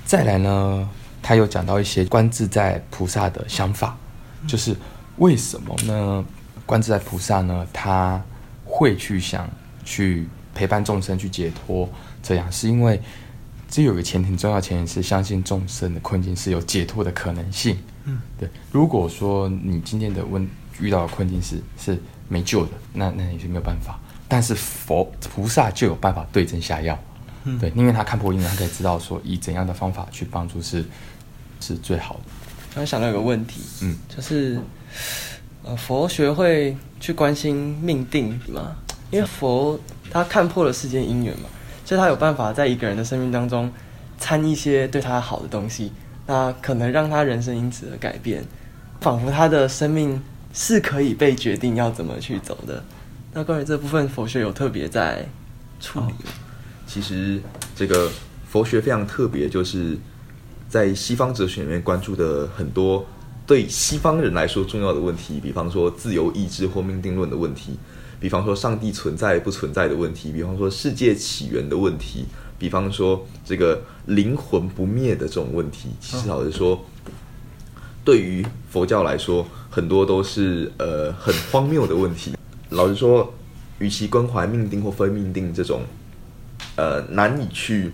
[0.05, 0.89] 再来呢，
[1.21, 3.97] 他有讲到一些观自在菩萨的想法，
[4.47, 4.75] 就是
[5.17, 6.23] 为什么呢？
[6.65, 8.23] 观自在菩萨呢，他
[8.63, 9.49] 会去想
[9.83, 11.89] 去陪伴众生去解脱，
[12.21, 13.01] 这样是因为
[13.69, 17.77] 这有个前提，重要前提是相信众生的困境是有解脱的可能性。
[18.05, 18.49] 嗯，对。
[18.71, 20.47] 如果说你今天的问
[20.79, 23.99] 遇到的困境是是没救的，那那你是没有办法。
[24.27, 26.97] 但是佛菩萨就有办法对症下药，
[27.43, 30.83] 嗯对，因为他看破因缘，他可以知道说以怎样的方法去帮助是
[31.61, 32.21] 是最好的。
[32.73, 34.59] 突然想到有个问题，嗯，就是
[35.63, 38.75] 呃，佛学会去关心命定吗？
[39.11, 41.47] 因为佛他看破了世间因缘嘛，
[41.85, 43.71] 所以他有办法在一个人的生命当中
[44.17, 45.91] 掺一些对他好的东西，
[46.25, 48.43] 那可能让他人生因此而改变，
[49.01, 50.21] 仿佛他的生命
[50.53, 52.83] 是可以被决定要怎么去走的。
[53.33, 55.25] 那关于这部分，佛学有特别在
[55.79, 56.13] 处理？
[56.85, 57.41] 其实
[57.75, 58.09] 这个
[58.47, 59.97] 佛学非常特别，就是
[60.69, 63.05] 在西方哲学里面关注的很多
[63.45, 67.77] 对西方人来说重要的问题，比方说自由意志或命定论的问题，
[68.19, 72.25] 比方说上帝存在不存在的问题，比方说世界起源的问题，
[72.63, 75.89] 比方说这个灵魂不灭的这种问题。
[75.99, 76.79] 其实老实说，
[78.05, 82.37] 对于佛教来说，很多都是呃很荒谬的问题。
[82.69, 83.33] 老实说，
[83.79, 85.81] 与其关怀命定或非命定这种
[86.77, 87.91] 呃难以去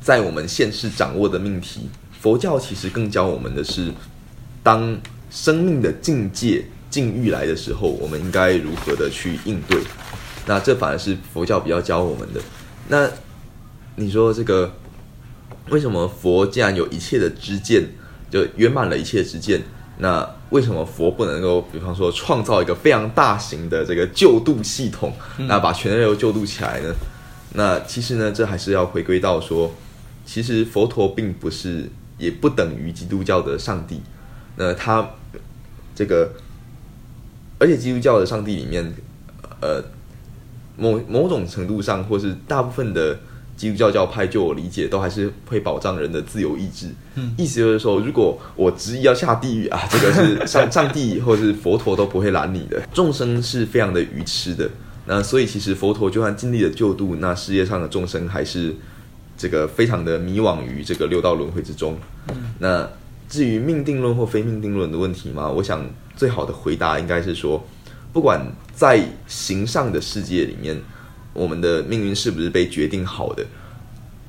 [0.00, 3.92] 在我们现世掌握的命题，佛教其实更教我们的是，
[4.62, 4.98] 当
[5.30, 9.82] 生命的境界境遇来的时候，我们应该如何的去应对。
[10.46, 12.40] 那这反而是佛教比较教我们的。
[12.88, 13.06] 那
[13.96, 14.72] 你说这个
[15.70, 17.82] 为什么佛既然有一切的知见，
[18.30, 19.60] 就圆满了一切知见？
[19.98, 25.12] 那为什么佛不能够，比方说创造一个非常大型的这个救度系统，
[25.48, 26.94] 那把全人类都救度起来呢？
[27.54, 29.72] 那其实呢，这还是要回归到说，
[30.26, 34.02] 其实佛陀并不是，也不等于基督教的上帝。
[34.56, 35.08] 那他
[35.94, 36.30] 这个，
[37.58, 38.94] 而且基督教的上帝里面，
[39.62, 39.82] 呃，
[40.76, 43.18] 某某种程度上，或是大部分的
[43.56, 46.88] 基督教教派，就我理解，都还是会保障人的自由意志。
[47.14, 52.80] 嗯，意思就是说，如果我执意要下地狱啊，这个是上上帝或者是佛陀都不会拦你的。
[52.92, 54.70] 众生是非常的愚痴的，
[55.06, 58.74] 那所以其实佛陀就算尽力的救度，那世界上的众生还是
[59.36, 61.98] 这个非常的迷惘于这个六道轮回之中。
[62.28, 62.88] 嗯，那。
[63.28, 65.50] 至于命定论或非命定论的问题嘛？
[65.50, 67.60] 我想最好的回答应该是说，
[68.12, 68.40] 不管
[68.72, 70.80] 在形上的世界里面，
[71.36, 73.44] 我们的命运是不是被决定好的，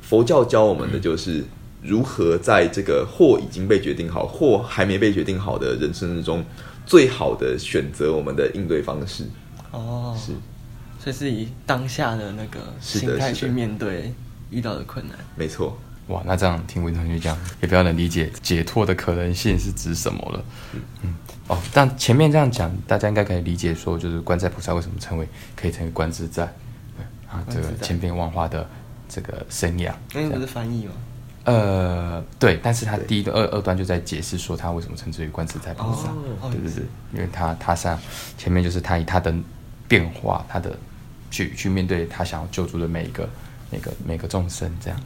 [0.02, 1.44] 佛教教我们的就是
[1.82, 6.44] 如何在这个或已经被决定好，或还没被决定好的人生之中，
[6.86, 9.26] 最好的选择我们的应对方式。
[9.72, 10.34] 哦，是，
[11.00, 14.14] 所以是以当下的那个心态去面对
[14.50, 15.18] 遇到的困难。
[15.36, 15.78] 没错。
[16.08, 20.46] 哇，那这样听文同学讲，也比较能理解解脱的可能性是指什么了。
[21.04, 21.14] 嗯，
[21.48, 26.52] 哦，但前面这样讲，大家应该可以理解说，就是观在菩萨为什么称为可以成为观自在，对
[27.30, 28.68] 啊，这个千变万化的
[29.08, 29.94] 这个生涯。
[30.14, 30.94] 那不是翻译吗？
[31.44, 36.12] 呃，对，但是他第一段二二段就在解释说他为什么称之为观自在菩萨，
[36.52, 37.98] 对对对，因为他他上
[38.38, 39.34] 前面就是他以他的
[39.88, 40.78] 变化，他的
[41.32, 43.30] 去去面对他想要救助的每一个
[43.70, 45.00] 每个每个众生这样。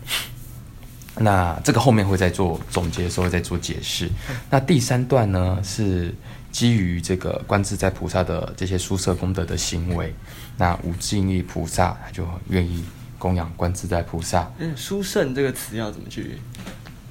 [1.15, 4.09] 那这个后面会再做总结的时候再做解释。
[4.49, 6.11] 那第三段呢是
[6.51, 10.13] 基于这个观自在菩萨的这些殊舍功德的行为，
[10.57, 12.83] 那无尽意菩萨他就愿意
[13.17, 14.51] 供养观自在菩萨。
[14.59, 16.37] 嗯，殊胜这个词要怎么去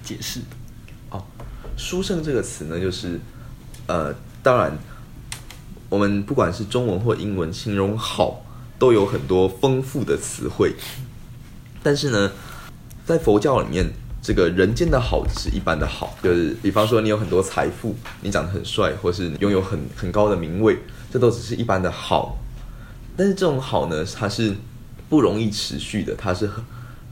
[0.05, 0.41] 解释？
[1.11, 1.25] 哦，
[1.77, 3.19] 殊胜这个词呢，就是
[3.87, 4.77] 呃，当然
[5.89, 8.45] 我们不管是中文或英文形容好，
[8.79, 10.75] 都有很多丰富的词汇，
[11.83, 12.31] 但是呢。
[13.07, 20.79] 在佛教里面，这个人间的好是一般的好，就是比方说你有很多财富，你长得很帅，或是拥有很很高的名位，
[21.11, 22.39] 这都只是一般的好。
[23.17, 24.55] 但是这种好呢，它是
[25.09, 26.63] 不容易持续的，它是很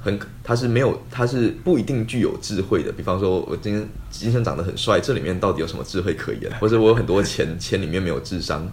[0.03, 2.93] 很，它是没有，它是不一定具有智慧的。
[2.93, 6.53] 比方说，我今天今天长得很帅，这里面到底有什么智慧可言？
[6.61, 8.71] 或者我有很多钱， 钱里面没有智商。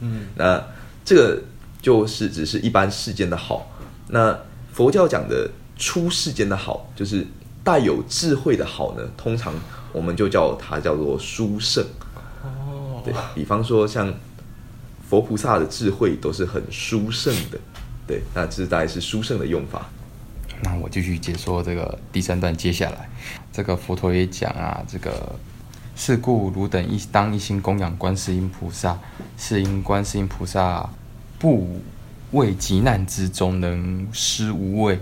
[0.00, 0.64] 嗯， 那
[1.04, 1.42] 这个
[1.82, 3.76] 就是只是一般世间的好。
[4.06, 4.38] 那
[4.72, 5.50] 佛教讲的。
[5.80, 7.24] 出世间的好，就是
[7.62, 9.02] 带有智慧的好呢。
[9.16, 9.52] 通常
[9.92, 11.84] 我们就叫它叫做殊胜。
[12.42, 14.12] 哦，对比方说像
[15.08, 17.58] 佛菩萨的智慧都是很殊胜的。
[18.06, 19.86] 对，那这大概是殊胜的用法。
[20.62, 23.08] 那我继续解说这个第三段，接下来
[23.52, 25.36] 这个佛陀也讲啊，这个
[25.94, 28.98] 是故汝等一当一心供养观世音菩萨，
[29.36, 30.88] 是因观世音菩萨
[31.38, 31.80] 不
[32.32, 34.98] 畏极难之中能施无畏。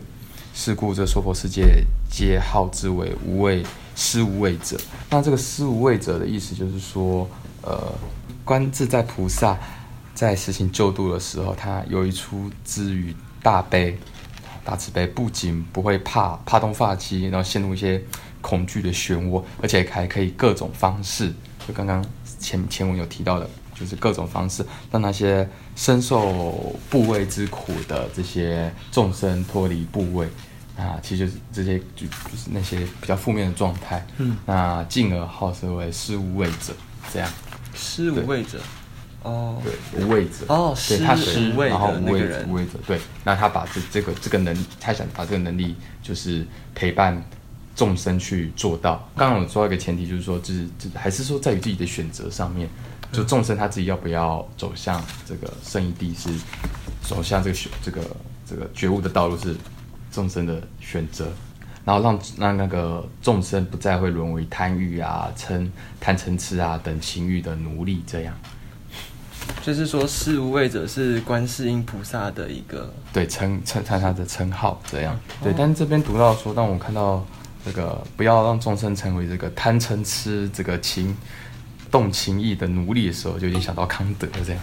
[0.59, 3.62] 是故这娑婆世界皆号之为无畏
[3.95, 4.75] 施无畏者。
[5.11, 7.29] 那这个施无畏者的意思就是说，
[7.61, 7.92] 呃，
[8.42, 9.55] 观自在菩萨
[10.14, 13.99] 在实行救度的时候，他有一出之于大悲、
[14.64, 18.03] 大慈悲，不仅不会怕怕动发机，然后陷入一些
[18.40, 21.31] 恐惧的漩涡，而且还可以各种方式，
[21.69, 22.03] 就刚刚
[22.40, 23.47] 前前文有提到的。
[23.79, 30.27] 就是各种方式让那些深受部位之苦的这些众生脱离部位
[30.77, 34.07] 啊，其实就是这些就就是那些比较负面的状态。
[34.19, 36.75] 嗯，那进而号称为失无畏者，
[37.12, 37.29] 这样。
[37.75, 38.61] 失无畏者，
[39.23, 40.97] 哦，对，无畏者，哦，施
[41.53, 43.01] 无畏的那个人，无畏者，对。
[43.25, 47.23] 那他把这这个这个能，他想把这个能力，就是陪伴
[47.75, 49.09] 众生去做到。
[49.17, 52.69] 刚刚我说到一个前提，就是说，就是还是说在于自己的选择上面。
[53.12, 56.29] 就众生他自己要不要走向这个圣义地，是
[57.03, 58.01] 走向这个这个
[58.45, 59.55] 这个觉悟的道路，是
[60.16, 61.29] 众生的选择。
[61.85, 68.02] 然后让让那个众生不再会沦为贪欲啊、嗔贪嗔痴啊等情欲的奴隶。
[68.07, 68.35] 这样，
[69.62, 74.83] 就是说，世无畏者是观世音菩萨的一个对称称他他的称号。
[74.90, 75.55] 这样，对。
[75.57, 77.24] 但是这边读到说，当我看到
[77.64, 81.16] 这个不要让众生成为这个贪嗔痴这个情。
[81.88, 84.62] 动情意的奴隶的时候，就已经想到康德这样，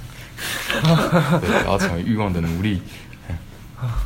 [1.39, 2.81] 对，然后成为欲望的奴隶。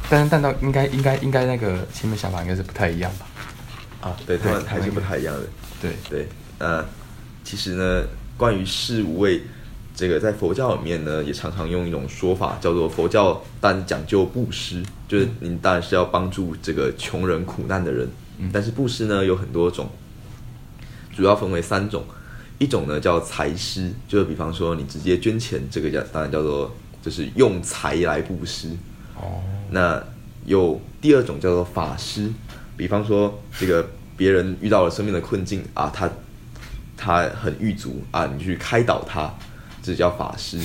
[0.10, 3.26] 但是，但到应该应该应该那个前面想法应该是不太一样吧？
[4.02, 5.42] 啊，对，他们还是不太一样的。
[5.82, 6.28] 对对，
[6.60, 6.86] 呃，
[7.44, 8.04] 其实呢，
[8.38, 9.42] 关于事无畏，
[9.96, 18.08] 这个在佛教里面呢，也常常用一种说法，叫做佛教当然讲究布施，就是您当然是要帮助这个穷人苦难的人。
[18.38, 19.90] 嗯，但是布施呢有很多种，
[21.16, 22.04] 主要分为三种。
[22.60, 28.70] 一种呢叫财施，就是比方说你直接捐钱，这个叫当然叫做就是用财来布施。
[29.22, 29.42] 哦。
[29.72, 30.02] 那
[30.46, 32.32] 有第二种叫做法师，
[32.78, 36.10] 比方说这个别人遇到了生命的困境啊，他
[36.96, 39.34] 他很狱卒啊，你去开导他，
[39.84, 40.58] 这叫法师；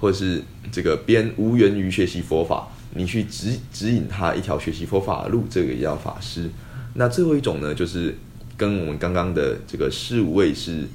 [0.00, 6.50] 或者是这个别人无缘于学习佛法，你去指指引他一条学习佛法的路，这个也叫法师。
[6.94, 8.16] 那最后一种呢，就是
[8.56, 10.86] 跟我们刚刚的这个事无畏是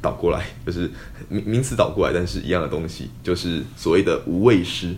[0.00, 0.88] 倒过来， 就是
[1.28, 4.94] 名名词倒过来，但是一样的东西，就是所谓的无畏师。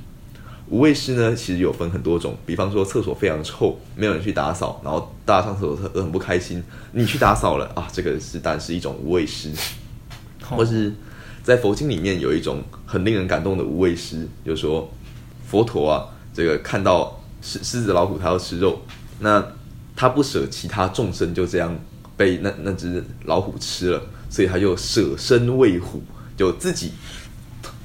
[0.73, 9.51] 无畏师呢，其实有分很多种，比方说厕所非常臭，没有人去打扫，然后大家上厕所都很不开心，你去打扫了啊，这个是当然是一种无畏师。
[10.41, 10.91] 或是
[11.43, 14.91] 在佛经里面有一种很令人感动的无畏师，就是说
[15.47, 18.81] 佛陀啊，这个看到狮狮子老虎，他要吃肉，
[19.21, 19.45] 那
[19.95, 21.79] 他不舍其他众生就这样
[22.17, 26.03] 被那那只老虎吃了，所以他就舍身喂虎，
[26.35, 26.93] 就自己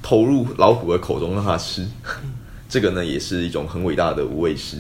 [0.02, 1.86] 投入老虎的口中让它吃。
[2.70, 4.78] 这个呢，也是一种很伟大的无畏师。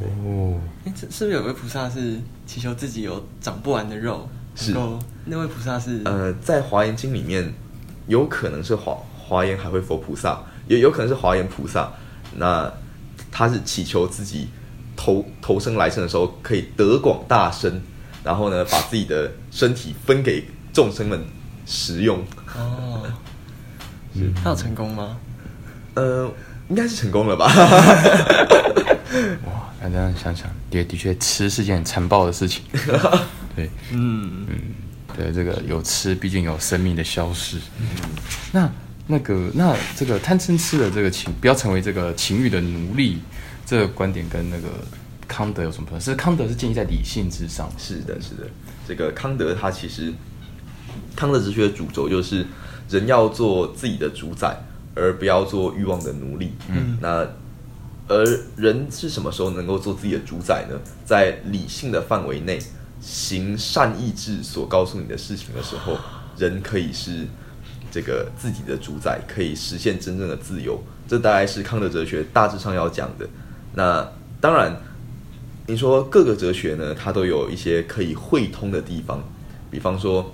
[0.00, 4.28] 哦，哎，这是不是有位菩萨是祈求自己有长不完的肉？
[4.54, 4.74] 是，
[5.24, 7.54] 那位菩萨是呃，在华严经里面，
[8.06, 11.92] 有可能是华华严还会佛菩萨，也有可能是华严菩萨。
[12.36, 12.72] 那
[13.30, 14.48] 他是祈求自己
[14.96, 17.80] 投投生来生的时候可以得广大身，
[18.22, 21.24] 然后呢，把自己的身体分给众生们
[21.64, 22.18] 食用。
[22.56, 23.02] 哦，
[24.14, 25.16] 是他有成功吗？
[25.98, 26.32] 呃，
[26.68, 27.46] 应该是成功了吧？
[29.46, 32.62] 哇，那这样想想，也的确吃是件很残暴的事情。
[33.56, 34.58] 对，嗯嗯，
[35.16, 37.56] 对，这个有吃，毕竟有生命的消失。
[37.80, 37.86] 嗯，
[38.52, 38.70] 那
[39.08, 43.18] 那个那这个贪嗔痴的这个情，不要成为这个情欲的奴隶，
[43.66, 44.68] 这个观点跟那个
[45.26, 46.00] 康德有什么不同？
[46.00, 47.68] 是康德是建立在理性之上。
[47.76, 48.48] 是的，是的，
[48.86, 50.12] 这个康德他其实
[51.16, 52.46] 康德哲学的主轴就是
[52.88, 54.56] 人要做自己的主宰。
[54.98, 56.52] 而不要做欲望的奴隶。
[56.68, 57.26] 嗯，那
[58.08, 58.24] 而
[58.56, 60.80] 人是什么时候能够做自己的主宰呢？
[61.04, 62.58] 在理性的范围内
[63.00, 65.96] 行善意志所告诉你的事情的时候，
[66.36, 67.26] 人可以是
[67.90, 70.82] 这个自己的主宰，可以实现真正的自由。
[71.06, 73.28] 这大概是康德哲学大致上要讲的。
[73.74, 74.74] 那当然，
[75.66, 79.22] 你说各个哲学呢，它都有一些可以汇通的地方。
[79.70, 80.32] 比方说，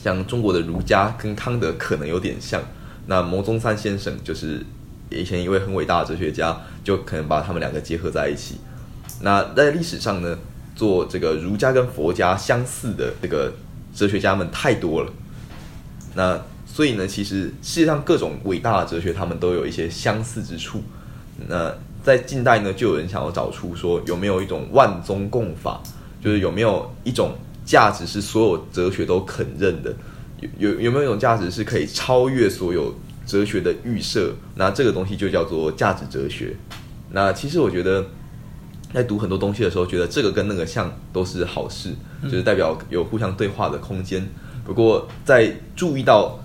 [0.00, 2.62] 像中国的儒家跟康德可能有点像。
[3.06, 4.64] 那牟宗三先生就是
[5.10, 8.56] 以前一位很伟大的哲学家，就可能把他们两个结合在一起。
[9.20, 10.36] 那在历史上呢，
[10.74, 13.52] 做这个儒家跟佛家相似的这个
[13.94, 15.12] 哲学家们太多了。
[16.14, 20.82] 那所以呢，其实世界上各种伟大的哲学，他们都有一些相似之处。
[21.48, 25.80] 那在近代呢，就有人想要找出说，有没有一种万宗共法，
[26.22, 29.94] 就是有没有一种价值是所有哲学都肯认的。
[30.40, 32.94] 有有有没有一种价值是可以超越所有
[33.26, 34.34] 哲学的预设？
[34.54, 36.54] 那这个东西就叫做价值哲学。
[37.10, 38.04] 那其实我觉得，
[38.92, 41.94] 在读很多东西的时候，觉得这个跟那个像都是好事，
[42.24, 44.28] 就是代表有互相对话的空间。
[44.64, 46.40] 不过在注意到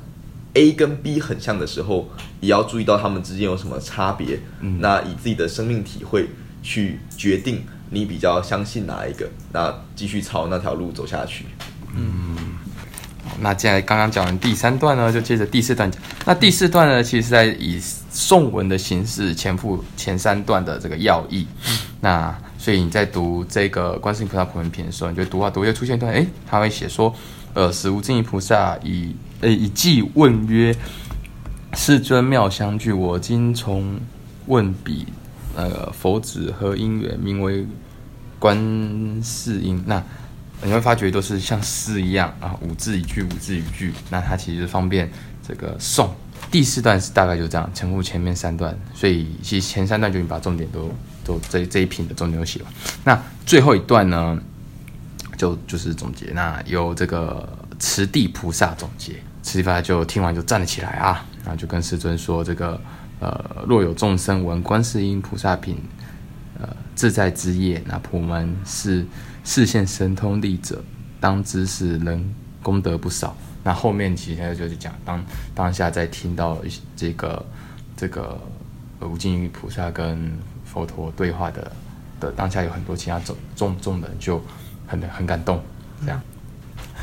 [0.53, 4.39] A 跟 B 很像的时候，也要注意到他们之间有什么差别。
[4.79, 6.27] 那以自己的生命体会
[6.61, 11.45] 去决定你比较相信哪一个，那继续朝那条路走下去。
[11.95, 12.35] 嗯。
[13.39, 16.01] 那接下来刚刚讲完第三段呢，就接着第四段讲。
[16.25, 17.79] 那第四段呢，其实是在以
[18.11, 21.47] 颂文的形式前附前三段的这个要义。
[21.99, 27.13] 那所以你在读这个观世音菩萨普门品的时候，你就读啊读，又出现一段，哎，他会写说，
[27.53, 30.75] 呃，死无尽意菩萨以呃以偈问曰：
[31.73, 33.99] 世尊妙相具，我今从
[34.47, 35.07] 问彼，
[35.55, 37.65] 呃，佛子何因缘，名为
[38.39, 38.57] 观
[39.23, 39.83] 世音。
[39.85, 40.03] 那
[40.63, 43.93] 你会发觉都是像诗一样啊，五字一句，五字一句。
[44.09, 45.11] 那它其实方便
[45.47, 46.07] 这个诵。
[46.51, 50.91] 第四段是大概就这样，重复前面三段，所以其实前三段就已经把重点都
[51.23, 52.65] 都这这一品的重点都写了。
[53.03, 54.39] 那最后一段呢，
[55.37, 56.27] 就就是总结。
[56.33, 57.47] 那由这个
[57.79, 62.79] 慈地菩萨总结，慈地菩萨就听完就站了起来啊，然后就跟世尊说：这个
[63.19, 65.77] 呃，若有众生闻观世音菩萨品，
[66.59, 69.05] 呃，自在之业，那普门是。
[69.43, 70.83] 视线神通力者，
[71.19, 73.35] 当知是人功德不少。
[73.63, 75.23] 那后面其实就是讲当
[75.53, 76.57] 当下在听到
[76.95, 77.45] 这个
[77.95, 78.39] 这个
[78.99, 80.31] 无尽于菩萨跟
[80.65, 81.71] 佛陀对话的
[82.19, 84.41] 的当下，有很多其他众众众人就
[84.87, 85.61] 很很感动。
[86.01, 86.19] 这样，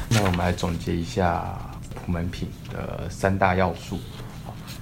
[0.09, 1.57] 那我们来总结一下
[1.95, 3.99] 普门品的三大要素。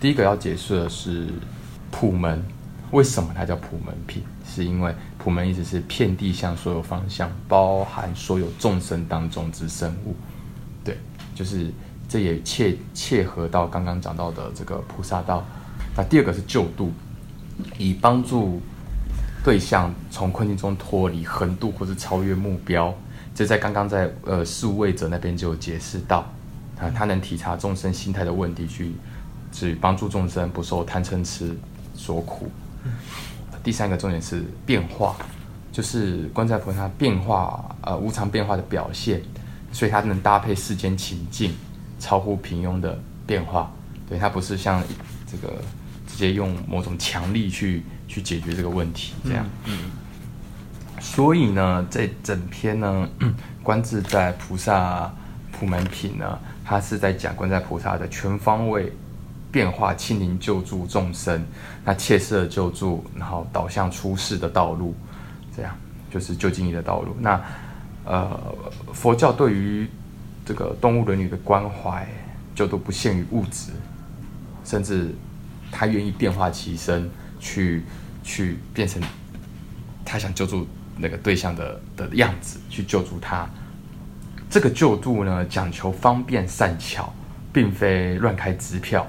[0.00, 1.28] 第一个要解释的是
[1.90, 2.42] 普门，
[2.92, 4.22] 为什么它叫普门品？
[4.44, 10.14] 是因为普门意思是遍地向所有方向，包含所有众生当中之生物，
[10.84, 10.96] 对，
[11.34, 11.70] 就是
[12.08, 15.44] 这也切切合到刚刚讲到的这个菩萨道。
[15.96, 16.92] 那第二个是救度，
[17.76, 18.60] 以帮助
[19.42, 22.94] 对象从困境中脱离、横渡或是超越目标，
[23.34, 26.18] 这在刚刚在呃事务位者那边就有解释到，
[26.78, 28.92] 啊，他能体察众生心态的问题，去
[29.50, 31.54] 去帮助众生不受贪嗔痴
[31.94, 32.48] 所苦。
[33.62, 35.16] 第三个重点是变化，
[35.72, 39.20] 就是观在菩萨变化呃无常变化的表现，
[39.72, 41.52] 所以它能搭配世间情境，
[41.98, 43.72] 超乎平庸的变化。
[44.08, 44.82] 对，它不是像
[45.26, 45.54] 这个
[46.06, 49.44] 直接用某种强力去去解决这个问题这样。
[49.64, 49.90] 嗯。
[51.00, 53.08] 所以呢，这整篇呢，
[53.62, 55.12] 观自在菩萨
[55.52, 58.92] 普门品呢，它是在讲观在菩萨的全方位
[59.50, 61.44] 变化、亲临救助众生，
[61.84, 64.94] 那切实的救助，然后导向出世的道路，
[65.56, 65.74] 这样
[66.10, 67.16] 就是救经义的道路。
[67.20, 67.40] 那
[68.04, 68.54] 呃，
[68.92, 69.88] 佛教对于
[70.44, 72.06] 这个动物伦理的关怀，
[72.54, 73.72] 就都不限于物质，
[74.64, 75.14] 甚至
[75.70, 77.82] 他愿意变化其身，去
[78.22, 79.02] 去变成
[80.04, 80.66] 他想救助。
[80.98, 83.46] 那个对象的的样子去救助他，
[84.48, 87.12] 这个救助呢讲求方便善巧，
[87.52, 89.06] 并非乱开支票，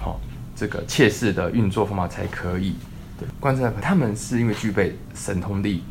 [0.00, 0.20] 好，
[0.56, 2.74] 这个切实的运作方法才可以。
[3.18, 5.82] 对，观世他们是因为具备神通力，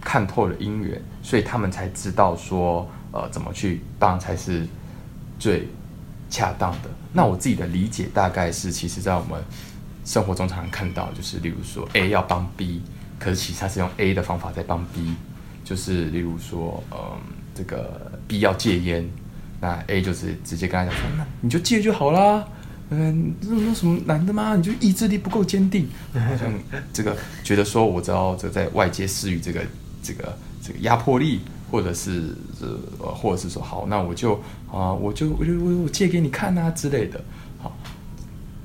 [0.00, 4.66] 看透了因缘，所以他们才知道说，呃，怎么去帮才是
[5.38, 5.66] 最
[6.28, 6.90] 恰当的。
[7.12, 9.42] 那我自己的理解大概是，其实在我们
[10.04, 12.82] 生活中常常看到，就是例如说 A 要帮 B。
[13.18, 15.16] 可是其实他是用 A 的方法在帮 B，
[15.64, 17.18] 就是例如说，嗯，
[17.52, 19.10] 这个 B 要戒烟，
[19.60, 22.46] 那 A 就是直接跟他讲说，那你就戒就好啦，
[22.90, 24.56] 嗯，这有什么难的吗？
[24.56, 26.52] 你就意志力不够坚定，好像
[26.92, 29.60] 这个觉得说，我知道这在外界施予这个
[30.02, 34.34] 这个这个压迫力，或者是呃，或者是说，好，那我就
[34.70, 37.20] 啊，我就我就我我戒给你看啊之类的，
[37.58, 37.76] 好，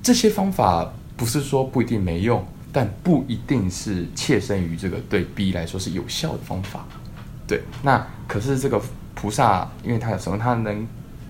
[0.02, 2.46] 这些方法不是说不一定没用。
[2.76, 6.88] 但不一定是切身于这个对 B 来说是有效的方法，
[7.46, 7.62] 对。
[7.84, 8.82] 那可是这个
[9.14, 10.40] 菩萨，因为他有什么？
[10.40, 10.88] 他能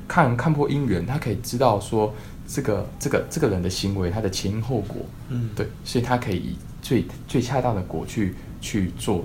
[0.07, 2.13] 看看破因缘，他可以知道说
[2.47, 4.97] 这个这个这个人的行为，他的前因后果，
[5.29, 5.67] 嗯，对。
[5.83, 9.23] 所以他可以以最最恰当的果去去做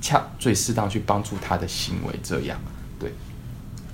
[0.00, 2.58] 恰最适当去帮助他的行为，这样
[2.98, 3.12] 对。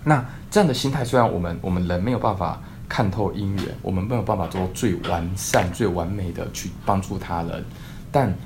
[0.05, 2.61] 那这样的心态，虽然我们我们人没有办法。
[2.91, 7.65] 看透因缘，我们没有办法做最完善、最完美的去帮助他人，
[8.11, 8.37] 但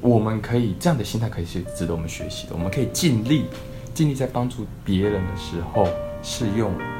[0.00, 2.52] 我们可以这样的心态可以是值得我们学习的。
[2.54, 3.46] 我们可以尽力，
[3.92, 5.88] 尽力在帮助别人的时候，
[6.22, 6.97] 是用嗯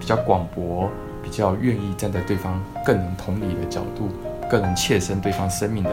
[0.00, 0.90] 比较广博、
[1.22, 4.08] 比较愿意站在对方更能同理的角度，
[4.50, 5.90] 更能切身对方生命的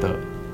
[0.00, 0.08] 的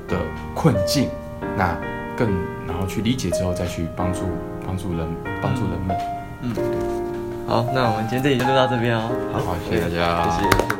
[0.07, 0.17] 的
[0.55, 1.09] 困境，
[1.57, 1.75] 那
[2.15, 2.29] 更
[2.67, 4.21] 然后去理解之后再去帮助
[4.65, 5.05] 帮助人
[5.41, 5.97] 帮助人们，
[6.41, 6.55] 嗯。
[7.45, 9.09] 好，那我们今天这里就录到这边哦。
[9.33, 10.72] 好，谢谢大家，谢谢。